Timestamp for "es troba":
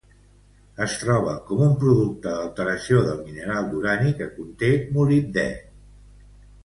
0.85-1.33